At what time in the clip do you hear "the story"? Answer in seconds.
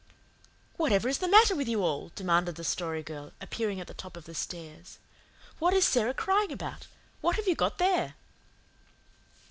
2.55-3.03